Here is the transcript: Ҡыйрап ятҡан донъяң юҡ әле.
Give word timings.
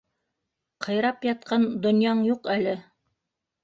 Ҡыйрап 0.85 1.29
ятҡан 1.31 1.69
донъяң 1.87 2.27
юҡ 2.35 2.53
әле. 2.59 2.79